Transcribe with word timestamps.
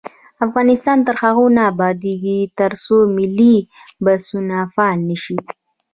افغانستان 0.45 0.97
تر 1.07 1.15
هغو 1.23 1.45
نه 1.55 1.61
ابادیږي، 1.71 2.39
ترڅو 2.59 2.97
ملي 3.15 3.55
بسونه 4.03 4.57
فعال 4.73 4.99
نشي. 5.09 5.37